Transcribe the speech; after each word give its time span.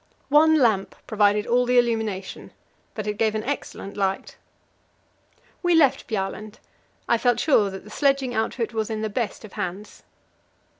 One 0.29 0.57
lamp 0.57 0.95
provided 1.05 1.45
all 1.45 1.67
the 1.67 1.77
illumination, 1.77 2.49
but 2.95 3.05
it 3.05 3.19
gave 3.19 3.35
an 3.35 3.43
excellent 3.43 3.95
light. 3.95 4.35
We 5.61 5.75
left 5.75 6.07
Bjaaland. 6.07 6.55
I 7.07 7.19
felt 7.19 7.39
sure 7.39 7.69
that 7.69 7.83
the 7.83 7.91
sledging 7.91 8.33
outfit 8.33 8.73
was 8.73 8.89
in 8.89 9.03
the 9.03 9.09
best 9.09 9.45
of 9.45 9.53
hands. 9.53 10.01